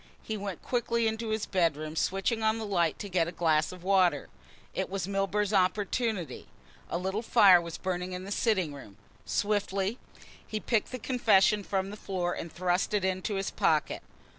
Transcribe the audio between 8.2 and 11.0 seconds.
the sitting room. Swiftly he picked the